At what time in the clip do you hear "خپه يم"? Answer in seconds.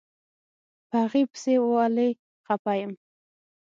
2.45-2.91